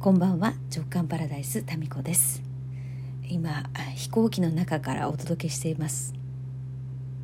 [0.00, 0.54] こんばんは。
[0.72, 2.40] 直感パラダイスタミコです。
[3.28, 6.14] 今飛行機の中からお届けしています。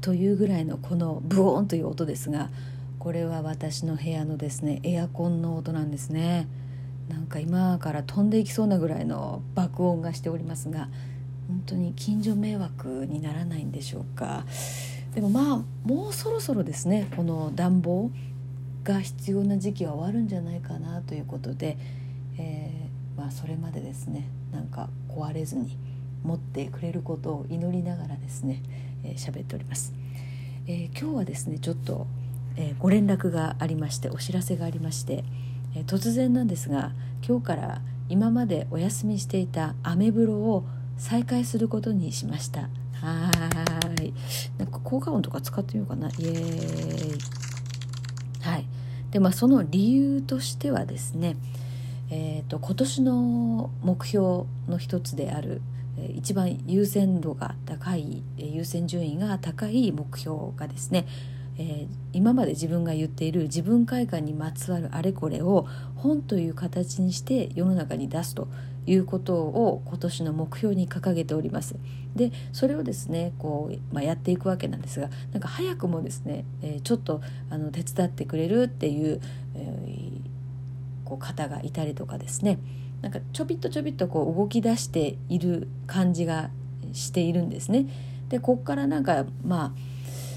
[0.01, 2.51] というぐらいのこのブオーンという音ですが
[2.99, 6.49] これは私の部屋のですねエアコンの音なんですね。
[7.09, 10.88] なんか今から飛んでいきそうなぐらいの爆音がしておりますが
[11.47, 14.45] 本当に近所迷惑にならないんでしょうか。
[15.15, 18.11] でもまあもうそろそろですねこの暖房
[18.83, 21.79] が必要な時期は終わるんじゃないかなということで
[22.38, 25.77] えー、まあ、それまでですねなんか壊れずに
[26.23, 28.62] 持ってくれることを祈りながらですね
[29.05, 29.92] 喋、えー、っております、
[30.66, 32.06] えー、今日はですねちょっと、
[32.56, 35.25] えご連絡がありましてお知らせがありまして、
[35.77, 36.92] え突然なんですが
[37.27, 40.64] 今日から今までお休みしていたアメブロを
[40.97, 42.69] 再開することにしました。
[43.01, 43.30] は
[44.01, 44.12] い。
[44.59, 46.09] なんか効果音とか使ってみようかな。
[46.09, 47.19] イエーイ。
[48.42, 48.66] はい。
[49.11, 51.37] でまあその理由としてはですね
[52.11, 55.62] えーと、今年の目標の一つである
[56.17, 61.06] 一番優先度が高い優先順位が高い目標がですね、
[61.56, 68.48] えー、今まで自分が言っている自分開花にまつわるあれこれを本という形にして世の中に出すと
[68.87, 71.77] いうことを今年の目標に掲げております。
[72.15, 79.21] でそれをですねこう、まあ、やっていくわけなんですがなんか早くもですね、えー、ちょっとあの手伝ってくれるっていう、
[79.55, 80.14] えー
[81.05, 82.58] こう方がいたりとかですね
[83.02, 86.50] なんかちょびっとちょびっとこう動き出している感じが
[86.92, 87.86] しているんですね。
[88.28, 89.72] でこっからなんかまあ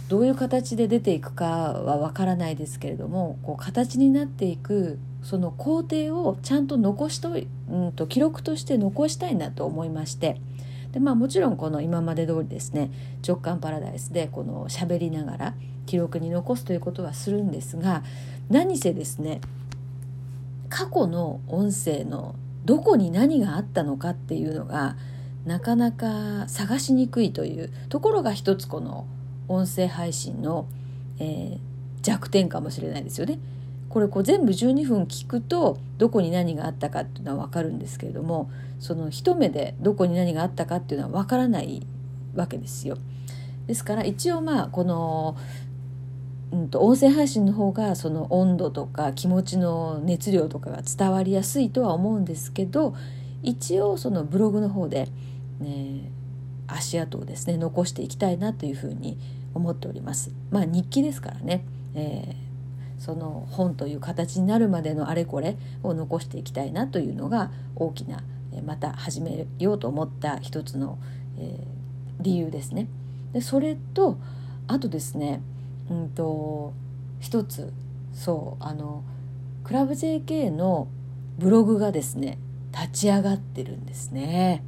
[0.09, 7.31] どういう形で出ていくかはわからないですけれどもこう形になっていくその工程をちゃんと残しと,、
[7.69, 10.39] うんと記録として残したいなと思いまして
[10.93, 12.91] で、まあ、もちろんこの今まで通りですね
[13.25, 15.53] 直感パラダイスでこの喋りながら
[15.85, 18.03] 記録に残すということはするんですが
[18.49, 19.41] 何せですね
[20.69, 24.97] 過去の音声のどこに何があったのかっていうのが
[25.45, 29.07] なかなか探しにくいというところが一つこの
[29.47, 30.67] 音声配信の、
[31.19, 31.59] えー、
[32.01, 33.39] 弱点かもしれないですよね。
[33.89, 41.87] これこう全部12分聞くとどこに何があったかっていうのは分かるんですけれどもその一目でどこに何があったかっていうのは分からない
[42.35, 42.97] わけですよ。
[43.65, 45.37] ですから一応まあこの
[46.51, 52.95] うんと、音声配信の方がその温度とか気持ちの熱量とかが伝わりやすいとは思うんですけど
[53.43, 55.09] 一応そのブログの方で、
[55.59, 56.09] ね、
[56.67, 59.17] 足跡をですね残していきたいなというふうに
[59.53, 60.31] 思っております。
[60.51, 61.65] まあ日記ですからね、
[61.95, 68.23] えー、その本という形になるまでのあれこれを残していきたいなというのが大きな
[68.65, 70.97] また始めようと思った一つの、
[71.37, 72.87] えー、理由ですね。
[73.33, 74.17] でそれと
[74.67, 75.41] あとですね
[75.89, 76.73] うんと
[77.19, 77.71] 一つ
[78.13, 79.03] そうあの
[79.63, 80.87] クラブ JK の
[81.37, 82.39] ブログがですね
[82.71, 84.63] 立ち上がってるんですね、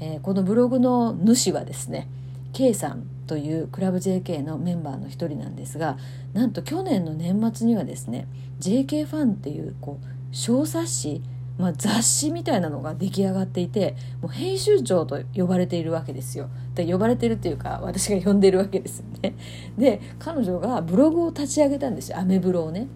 [0.00, 2.08] えー、このブログの主はですね
[2.52, 5.98] K さんというクラブ JK のメンバーの一人なんですが
[6.32, 8.26] なんと去年の年末にはですね
[8.60, 11.22] JK ファンっていうこう小冊子
[11.58, 16.48] まあ、雑誌みたいなのが出来上がっていてもう編集長と呼ばれているわけですよ。
[16.74, 19.34] で呼ばれてるっていうか私が呼んでるわけですよね。
[19.76, 22.86] で彼女がブログを立ち上げたんですよアメブロをね。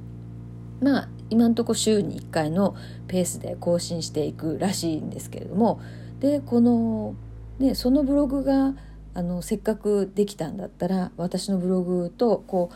[0.80, 2.76] まあ今んとこ週に1回の
[3.08, 5.80] ペースで更新していくらしいんですけれども
[6.20, 7.14] でこの、
[7.58, 8.74] ね、そのブログが
[9.14, 12.70] あのせっかくできたんだったら私のブログとこ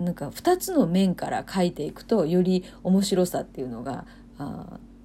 [0.00, 4.06] うなんか2つの面から書いていくとより面白さっていうのが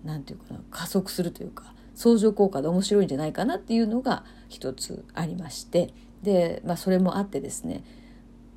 [0.04, 5.94] 何て言うかな加速するというか相乗効果で面白いんじゃないかなっていうのが一つありまして。
[6.26, 7.84] で、まあ、それもあってですね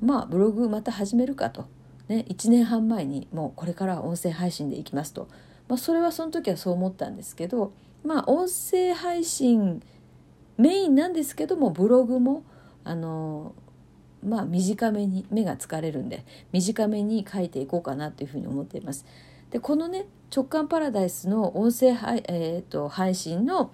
[0.01, 1.67] まあブログまた始めるかと、
[2.09, 5.29] ね、1年半前にもうこれからは音声配信でいきますと、
[5.69, 7.71] まあ、それはその時はそう思ったんですけど
[8.03, 9.81] まあ音声配信
[10.57, 12.43] メインなんですけどもブログも
[12.83, 13.53] あの
[14.23, 19.05] まあ短めに目が疲れるんで短めに書いていこうかなというふうに思っています。
[19.51, 23.71] でこのね直感パラダイスの音声配,、えーと、配信の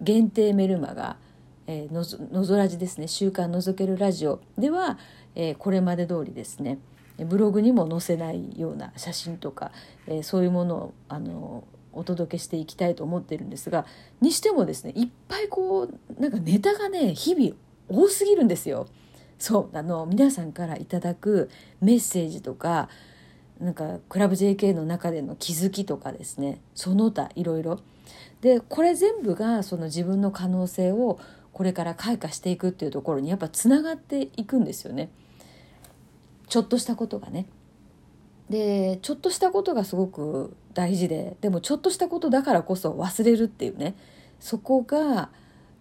[0.00, 1.16] 限定メルマガ
[1.66, 4.98] 「えー、のぞのぞらじ」ですね「週刊のぞけるラジオ」では、
[5.34, 6.78] えー、これまで通りですね
[7.18, 9.70] ブログにも載せないような写真とか、
[10.06, 13.84] えー、そういうものをあのお届けしていきたいと思ってるんですが
[14.20, 17.56] にしてもですねいっぱいこうなんかネタがね日々
[17.88, 18.86] 多すぎるんですよ。
[19.38, 22.88] そうあの皆さんからいただくメッセージとか
[23.62, 26.60] なんかクラブ JK の中での気づきとかですね。
[26.74, 27.80] その他いろいろ。
[28.40, 31.20] でこれ全部がその自分の可能性を
[31.52, 35.10] これから開花していくっていうところにやっぱつながっていくんですよね。
[36.48, 37.46] ちょっとしたことがね。
[38.50, 43.94] でちょっとしたことがすごく大事ででもちょっとしたことだからこそ忘れるっていうね。
[44.40, 45.30] そこが、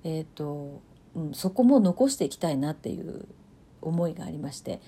[0.03, 0.81] えーと
[1.15, 3.25] うん、そこも残していきたいなっていう
[3.81, 4.81] 思いがありまして。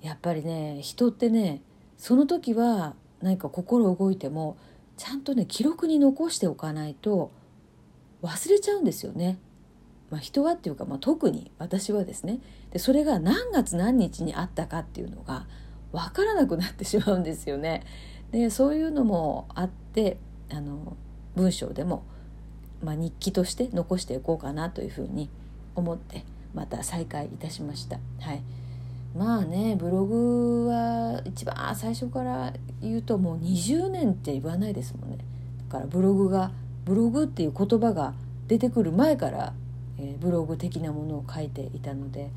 [0.00, 1.62] やっぱりね人ってね
[2.02, 4.56] その時は何か心動いても
[4.96, 7.30] ちゃんとね記録に残しておかないと
[8.24, 9.38] 忘れちゃうんですよね。
[10.10, 12.40] まあ、人はっていうか、まあ、特に私はですね
[12.72, 15.46] でそれが何月何日にあったかっていうのが
[15.92, 17.84] 分からなくなってしまうんですよね。
[18.32, 20.16] でそういうのもあって
[20.50, 20.96] あの
[21.36, 22.02] 文章でも、
[22.82, 25.30] まあ、日記として残していこうかなというふうに
[25.76, 28.00] 思ってまた再開いたしました。
[28.18, 28.42] はい
[29.16, 35.18] まあねブログは一番最初から言うともう20年って言わないですもんね。
[35.68, 36.52] だからブログが
[36.84, 38.14] ブログっていう言葉が
[38.48, 39.52] 出てくる前から、
[39.98, 42.30] えー、ブログ的なものを書いていたので。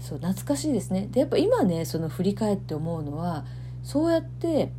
[0.00, 1.08] そう懐かしいですね。
[1.10, 3.44] でやっぱ今ねその振り返って思うのは
[3.82, 4.72] そうやって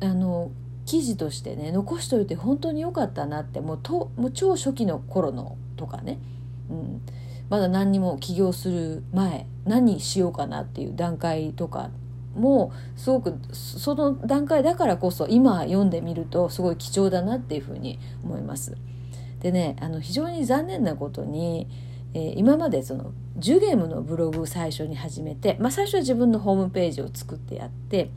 [0.00, 0.50] あの
[0.86, 6.18] 記事としてね残しといて本当に良かったなってもうともう超初期の頃のとかね、
[6.70, 7.02] うん、
[7.50, 11.90] まだ何にも起業する前何しようかなっていう段階とか
[12.34, 18.76] もすごくその段階だからこそ今読んでみるとすごい貴重だなっていうふうに思います。
[19.40, 21.68] でねあの非常に残念なことに、
[22.14, 28.10] えー、今までそのジュゲームのブログ最初に始めて、まあ、最初は自分のホームページを作ってやって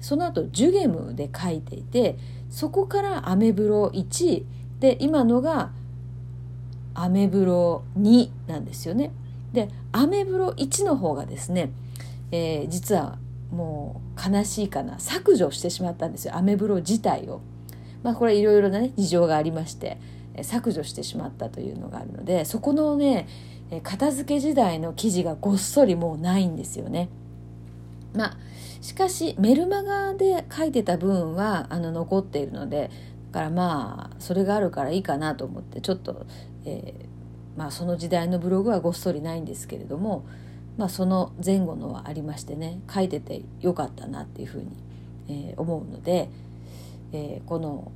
[0.00, 2.16] その後ジュゲームで書いていて
[2.48, 4.44] そこからアメブロ1
[4.80, 5.70] で今のが
[6.94, 9.12] アメブロ2なんですよね。
[9.52, 11.70] でアメブロ1の方がですね、
[12.30, 13.18] えー、実は
[13.50, 17.40] もう悲しいかな削除してしまったんですよアメブロ自体を。
[18.02, 19.98] まあこれいろいろなね事情がありまして
[20.42, 23.28] 削除してしまったというのがあるのでそこのね
[23.82, 27.08] 片付け時代の記事がごっそりもうないんですよね。
[28.14, 28.36] まあ
[28.80, 32.90] しかしメルマガで書いてた分はあの残っているので
[33.32, 36.26] だからまあそれがあるからいいかなと思ってちょっと、
[36.64, 40.24] えー、まあ、その時代のブログはごっそりないんですけれども、
[40.76, 44.66] まあ、その前後のはありましてね書いててよかったなっていうふうに、
[45.28, 46.28] えー、思うので、
[47.12, 47.92] えー、この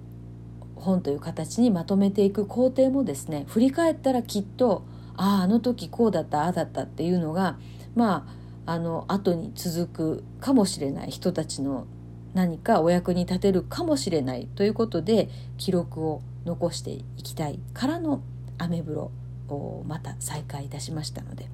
[0.76, 4.84] 本という形にまとめていく工程もですね振り返ったらきっと
[5.16, 7.58] あああの時こうだったああだったっていうのが
[7.94, 8.26] ま
[8.66, 11.86] ああの後に続くかもしれない人たちの
[12.34, 18.22] 何かお役に立てるかもしれないということで記録を残していきたいからの
[18.58, 19.10] アメブロ
[19.48, 21.48] をまた再開いたしましたので、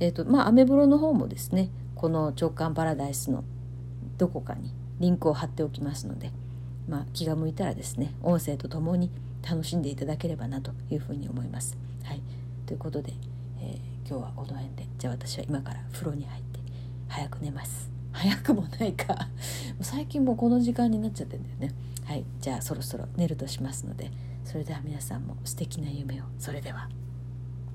[0.00, 3.44] えーとまあ、アメブロの方もですねこの直感パラダイスの
[4.18, 6.30] どこかにリンクを貼っておきますので、
[6.88, 9.10] まあ、気が向いたらですね音声とともに
[9.48, 11.78] 楽しんでいただければなというふうに思います。
[12.02, 12.20] はい、
[12.66, 13.12] ということで、
[13.60, 14.86] えー、今日はこの辺で。
[14.98, 16.60] じゃあ私は今から風呂に入って
[17.08, 17.88] 早く寝ます。
[18.12, 19.28] 早くもないか。
[19.80, 21.74] 最近もうこの時間になっちゃってんだよね。
[22.06, 24.12] はいじゃあそろそろ寝るとしますので
[24.44, 26.88] それでは皆さんも素敵な夢をそれでは。